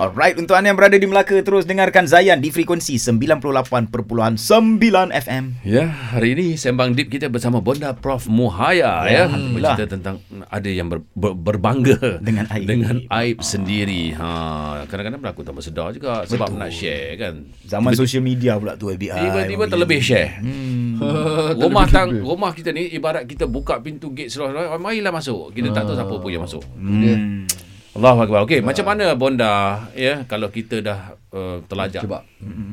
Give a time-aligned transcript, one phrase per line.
[0.00, 3.92] Alright, untuk anda yang berada di Melaka terus dengarkan Zayan di frekuensi 98.9
[5.12, 5.44] FM.
[5.60, 9.28] Ya, hari ini sembang deep kita bersama Bonda Prof Muhaya ya.
[9.28, 9.76] Alhamdulillah.
[9.76, 12.64] Bercerita tentang ada yang ber, ber, berbangga Dengan aib.
[12.64, 14.16] dengan aib sendiri.
[14.16, 16.60] Ha, kadang-kadang berlaku tanpa sedar juga sebab Betul.
[16.64, 17.34] nak share kan.
[17.68, 19.20] Zaman sosial media pula tu FBI.
[19.20, 20.40] Tiba-tiba terlebih share.
[20.40, 20.96] Hmm.
[21.68, 25.52] rumah tang rumah kita ni ibarat kita buka pintu gate serah marilah masuk.
[25.52, 26.64] Kita tak tahu siapa pun yang masuk.
[26.72, 27.44] Hmm.
[27.90, 28.46] Allahu akbar.
[28.46, 32.22] Okey, macam mana Bonda ya kalau kita dah uh, terlajak Cuba.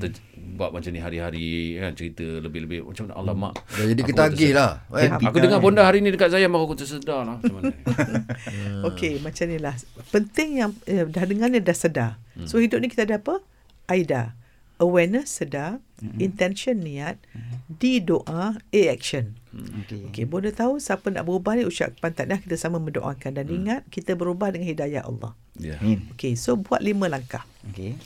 [0.00, 0.16] ter,
[0.56, 3.52] buat macam ni hari-hari kan cerita lebih-lebih macam mana Allah mak.
[3.76, 4.70] Dah jadi Aku ketagih terse- lah.
[4.96, 5.10] Eh?
[5.12, 5.42] Aku kan?
[5.44, 7.72] dengar Bonda hari ni dekat saya baru aku tersedar lah macam mana.
[8.88, 9.76] Okey, macam ni lah.
[10.08, 12.16] Penting yang eh, dah dengar ni dah sedar.
[12.32, 12.48] Hmm.
[12.48, 13.44] So hidup ni kita ada apa?
[13.92, 14.32] AIDA.
[14.80, 15.82] Awareness, sedar.
[16.00, 16.18] Hmm.
[16.18, 17.20] Intention, niat.
[17.68, 18.56] D, doa.
[18.58, 19.36] A, action.
[19.52, 20.08] Okey.
[20.08, 23.56] Okey, boleh tahu siapa nak berubah ni ucapkan tahniah kita sama mendoakan dan hmm.
[23.56, 25.36] ingat kita berubah dengan hidayah Allah.
[25.60, 25.76] Ya.
[25.78, 26.08] Amin.
[26.16, 27.44] Okey, so buat lima langkah.
[27.70, 28.00] Okey.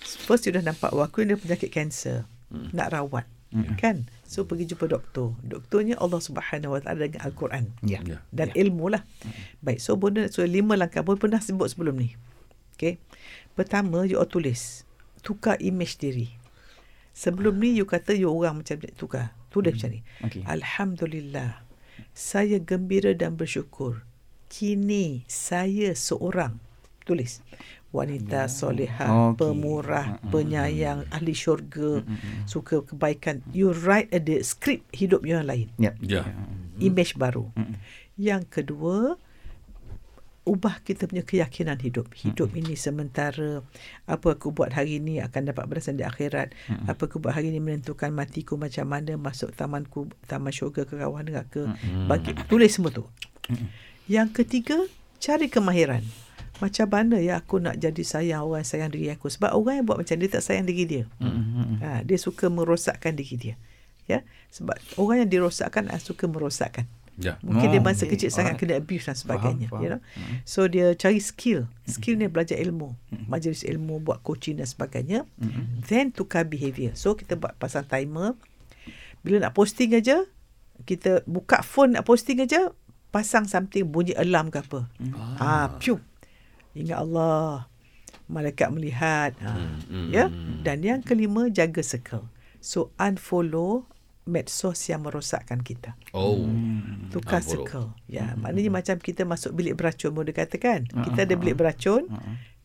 [0.00, 2.24] First you dah nampak ni ada penyakit kanser.
[2.48, 2.72] Hmm.
[2.72, 3.26] Nak rawat.
[3.52, 3.76] Hmm.
[3.78, 3.96] Kan?
[4.26, 5.36] So pergi jumpa doktor.
[5.44, 7.64] Doktornya Allah Subhanahu Wa Taala dengan Al-Quran.
[7.84, 8.02] Ya.
[8.02, 8.24] Ya.
[8.34, 8.66] dan yeah.
[8.66, 9.02] ilmu lah.
[9.62, 12.16] Baik, so benda so lima langkah pun pernah sebut sebelum ni.
[12.76, 13.00] Okay.
[13.56, 14.85] Pertama, you all tulis.
[15.26, 16.30] Tukar image diri.
[17.10, 18.78] Sebelum ni you kata you orang macam.
[18.94, 19.34] Tukar.
[19.50, 20.00] Tulis macam ni.
[20.22, 20.46] Okey.
[20.46, 21.64] Alhamdulillah.
[22.14, 24.06] Saya gembira dan bersyukur.
[24.46, 26.62] Kini saya seorang.
[27.02, 27.42] Tulis.
[27.90, 29.40] Wanita soleha, Okey.
[29.40, 32.04] pemurah, penyayang, ahli syurga,
[32.44, 33.40] suka kebaikan.
[33.56, 35.96] You write a the script hidup you yang lain Ya.
[36.04, 36.28] Ya.
[36.76, 37.48] image baru.
[37.56, 37.78] Mm-mm.
[38.20, 39.16] Yang kedua,
[40.46, 42.14] ubah kita punya keyakinan hidup.
[42.14, 43.66] Hidup ini sementara.
[44.06, 46.54] Apa aku buat hari ini akan dapat balasan di akhirat.
[46.86, 51.26] Apa aku buat hari ini menentukan matiku macam mana, masuk tamanku, taman syurga ke kawan
[51.26, 51.74] neraka.
[52.06, 53.04] Bagi tulis semua tu.
[54.06, 54.78] Yang ketiga,
[55.18, 56.06] cari kemahiran.
[56.56, 59.84] Macam mana ya aku nak jadi sayang orang yang sayang diri aku sebab orang yang
[59.84, 61.04] buat macam dia tak sayang diri dia.
[61.84, 63.54] Ha, dia suka merosakkan diri dia.
[64.06, 64.22] Ya,
[64.54, 66.86] sebab orang yang dirosakkan ah, suka merosakkan.
[67.16, 67.40] Ya.
[67.40, 68.68] Mungkin Oh, dia masa kecil sangat Alright.
[68.68, 70.00] kena abuse dan sebagainya, Faham, you know.
[70.44, 71.64] So dia cari skill.
[71.82, 72.92] Skill ni belajar ilmu,
[73.24, 75.24] majlis ilmu, buat coaching dan sebagainya.
[75.82, 76.92] Then tukar behavior.
[76.92, 78.36] So kita buat pasang timer.
[79.20, 80.28] Bila nak posting aja,
[80.84, 82.68] kita buka phone nak posting aja,
[83.08, 84.84] pasang something bunyi alarm ke apa.
[85.36, 85.96] Ah, piu.
[86.72, 87.64] Ingat Allah.
[88.26, 89.32] Malaikat melihat.
[89.40, 89.56] Ha.
[89.88, 90.28] hmm, Ya.
[90.60, 92.28] Dan yang kelima jaga circle.
[92.60, 93.88] So unfollow
[94.26, 95.94] medsos yang merosakkan kita.
[96.10, 96.42] Oh.
[97.08, 97.62] Tukar Unfollow.
[97.62, 97.86] circle.
[98.04, 100.84] Ya, maknanya macam kita masuk bilik beracun boleh katakan.
[100.84, 102.10] Kita ada bilik beracun.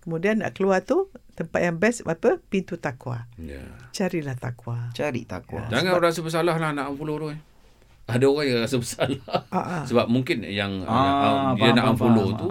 [0.01, 2.41] Kemudian nak keluar tu tempat yang best apa?
[2.43, 3.29] Pintu takwa.
[3.37, 3.61] Ya.
[3.91, 4.89] Carilah takwa.
[4.91, 5.69] Cari takwa.
[5.69, 7.27] Jangan rasa bersalah lah nak unfollow tu.
[7.29, 7.39] eh.
[8.09, 9.21] Ada orang yang rasa bersalah.
[9.53, 9.83] Ah, ah.
[9.85, 12.33] Sebab mungkin yang Ah, uh, dia faham, nak faham.
[12.35, 12.49] tu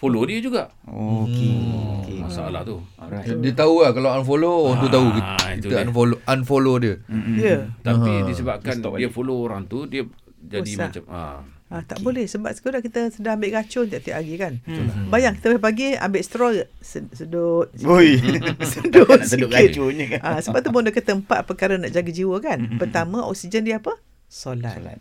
[0.00, 0.72] follow dia juga.
[0.82, 1.52] Okey.
[1.94, 2.18] Okey.
[2.20, 2.80] Masalah tu.
[2.96, 3.28] Alright.
[3.36, 5.84] Dia tahu lah kalau unfollow orang tu tahu kita, Ah, itu kita dia.
[5.84, 6.94] unfollow unfollow dia.
[7.30, 7.56] Ya.
[7.78, 8.24] Tapi Ah.
[8.24, 9.12] disebabkan dia balik.
[9.12, 10.02] follow orang tu dia
[10.40, 10.84] jadi Rosak.
[10.88, 11.38] macam ah.
[11.70, 14.58] Ah, tak boleh sebab sekarang kita sedang ambil racun tiap-tiap hari kan.
[14.64, 15.06] Hmm.
[15.06, 17.70] Bayang kita pagi ambil straw sed- sedut.
[17.86, 18.18] Oi.
[18.74, 20.20] sedut Nak sedut racunnya kan.
[20.24, 22.74] Ah, sebab tu bonda kata empat perkara nak jaga jiwa kan.
[22.74, 23.94] Pertama oksigen dia apa?
[24.26, 24.82] Solat.
[24.82, 24.98] Solat.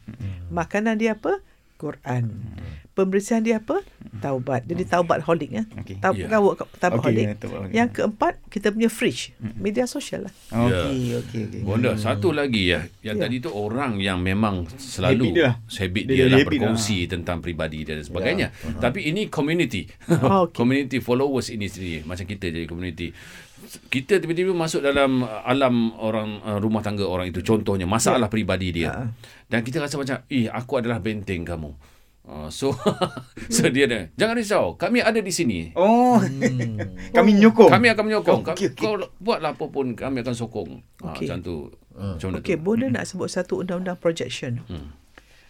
[0.48, 1.42] Makanan dia apa?
[1.80, 2.38] Quran.
[3.00, 3.80] Pembersihan dia apa?
[4.20, 4.68] Taubat.
[4.68, 5.64] Jadi taubat holik ya.
[5.80, 6.04] Okey.
[6.04, 6.28] Tau, Ya.
[6.28, 6.44] yeah.
[6.76, 7.40] taubat holik.
[7.40, 7.72] taubat holik.
[7.72, 9.32] Yang keempat kita punya fridge.
[9.56, 10.34] Media sosial lah.
[10.52, 11.62] Okey, okey, okey.
[11.64, 12.84] Bonda satu lagi ya.
[13.00, 13.24] Yang Ya.
[13.24, 15.56] tadi tu orang yang memang selalu Habit dia lah.
[15.72, 18.48] habit Dia dia, lah habit berkongsi tentang pribadi dia dan sebagainya.
[18.76, 19.88] Tapi ini community.
[20.20, 20.56] Oh, okey.
[20.60, 23.16] community followers ini sendiri macam kita jadi community.
[23.88, 28.72] Kita tiba-tiba masuk dalam uh, alam orang uh, rumah tangga orang itu contohnya masalah peribadi
[28.72, 29.12] dia.
[29.48, 31.72] Dan kita rasa macam, "Ih, aku adalah benteng kamu."
[32.22, 32.70] Uh, so
[33.50, 36.22] so dia dia jangan risau kami ada di sini Oh.
[37.18, 37.70] Kami nyokong.
[37.70, 38.78] kami akan menyokong okey, okey.
[38.78, 41.26] kau buatlah apa pun kami akan sokong Ah, Okey.
[41.26, 41.56] macam tu
[41.92, 44.62] macam mana Okey, tu boleh nak sebut satu undang-undang projection.
[44.66, 44.94] Hmm.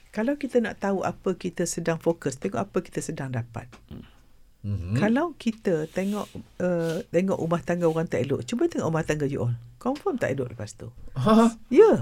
[0.09, 3.69] Kalau kita nak tahu apa kita sedang fokus, tengok apa kita sedang dapat.
[3.85, 4.93] Hmm.
[4.93, 6.25] Kalau kita tengok
[6.57, 9.53] uh, tengok rumah tangga orang tak elok, cuba tengok rumah tangga you all.
[9.77, 10.89] Confirm tak elok lepas tu.
[11.13, 11.53] Ha.
[11.69, 12.01] Ya.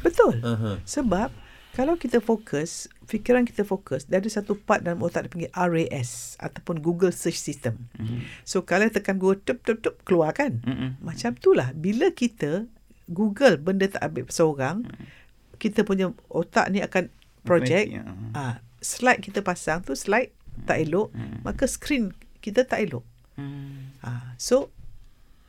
[0.00, 0.40] Betul.
[0.40, 0.78] Aha.
[0.82, 1.28] Sebab
[1.74, 6.34] kalau kita fokus, fikiran kita fokus, dia ada satu part dalam otak dia panggil RAS
[6.42, 7.90] ataupun Google Search System.
[7.94, 8.20] Mm-hmm.
[8.42, 10.58] So kalau tekan Google tup tup tup keluar kan.
[10.66, 10.98] Mm-mm.
[10.98, 12.66] Macam itulah bila kita
[13.10, 14.86] Google benda tak ambil seorang,
[15.58, 17.10] kita punya otak ni akan
[17.42, 18.38] project Automatic, ya.
[18.38, 20.32] ah slide kita pasang tu slide
[20.68, 21.12] tak elok,
[21.46, 22.12] maka screen
[22.44, 23.04] kita tak elok.
[23.36, 23.96] Hmm.
[24.04, 24.72] Ah, so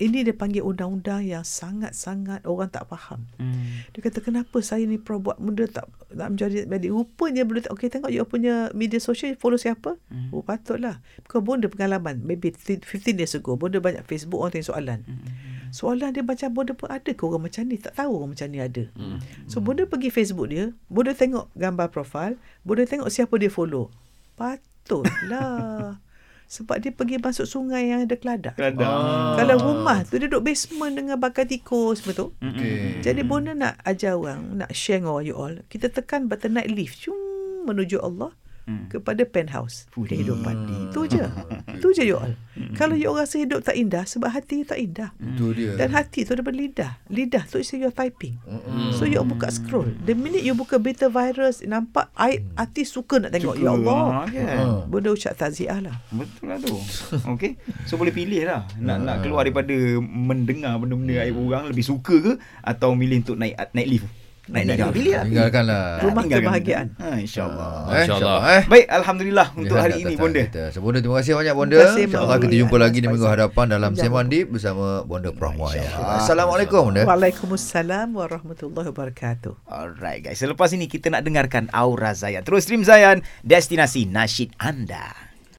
[0.01, 3.29] ini dia panggil undang-undang yang sangat-sangat orang tak faham.
[3.37, 3.85] Hmm.
[3.93, 7.87] Dia kata kenapa saya ni pro buat benda tak tak menjadi jadi rupanya tak okey
[7.93, 10.01] tengok you punya media sosial follow siapa?
[10.09, 10.33] Hmm.
[10.33, 10.97] Oh patutlah.
[11.29, 12.81] Bukan bonda pengalaman maybe 15
[13.13, 14.99] years ago bonda banyak Facebook orang tanya soalan.
[15.05, 15.29] Hmm.
[15.69, 17.77] Soalan dia macam bonda pun ada ke orang macam ni?
[17.77, 18.83] Tak tahu orang macam ni ada.
[18.97, 19.21] Hmm.
[19.45, 23.93] So bonda pergi Facebook dia, bonda tengok gambar profil, bonda tengok siapa dia follow.
[24.33, 26.01] Patutlah.
[26.51, 28.59] Sebab dia pergi masuk sungai yang ada keladak.
[28.59, 28.91] Keladang.
[28.91, 29.39] Ah.
[29.39, 32.35] Kalau rumah tu dia duduk basement dengan bakar tikus betul.
[32.43, 32.99] Okey.
[32.99, 35.63] Jadi Bona nak ajar orang, nak share dengan you all.
[35.71, 37.07] Kita tekan button night lift.
[37.07, 37.15] Cung
[37.63, 38.35] menuju Allah
[38.69, 38.85] Hmm.
[38.93, 40.05] kepada penthouse Fuh.
[40.05, 40.53] kehidupan.
[40.89, 41.25] Itu je.
[41.81, 42.37] Itu je you all.
[42.77, 45.09] Kalau you all rasa hidup tak indah sebab hati you tak indah.
[45.17, 45.73] Itu dia.
[45.81, 46.91] Dan hati tu daripada lidah.
[47.09, 48.37] Lidah tu is your typing.
[48.45, 48.93] Mm-mm.
[48.93, 49.89] So you all buka scroll.
[50.05, 53.57] The minute you buka beta virus, nampak air, hati suka nak tengok.
[53.57, 53.65] Suka.
[53.65, 54.01] Ya Allah.
[54.05, 54.45] Ha, kan?
[54.45, 54.65] Ha.
[54.85, 55.95] Benda ucap taziah lah.
[56.13, 56.77] Betul lah tu.
[57.33, 57.57] Okey.
[57.89, 58.69] So boleh pilih lah.
[58.77, 63.57] Nak nak keluar daripada mendengar benda-benda aib orang lebih suka ke atau milih untuk naik
[63.73, 64.20] naik lift.
[64.49, 64.81] Naik Naik lift.
[64.81, 64.95] lift.
[64.97, 65.23] Pilih lah.
[65.29, 65.83] Tinggalkanlah.
[66.01, 66.45] Rumah Tinggalkan.
[66.49, 66.87] kebahagiaan.
[66.97, 67.69] Ha insya-Allah.
[67.69, 68.01] Eh, Masya-Allah.
[68.01, 68.63] insyaAllah, eh.
[68.65, 70.41] Baik, alhamdulillah untuk Dia hari hendak ini datang bonda.
[70.41, 70.63] Kita.
[70.73, 71.77] So, bonda terima kasih banyak bonda.
[71.77, 75.85] InsyaAllah kita jumpa lagi di minggu hadapan dalam Seman Deep bersama bonda Prahmaya.
[76.17, 77.05] Assalamualaikum bonda.
[77.05, 79.53] Waalaikumsalam warahmatullahi wabarakatuh.
[79.69, 82.41] Alright guys, selepas ini kita nak dengarkan Aura Zayan.
[82.41, 85.30] Terus stream Zayan, destinasi nasyid anda.